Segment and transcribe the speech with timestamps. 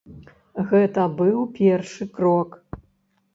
[0.71, 2.59] Гэта быў першы крок.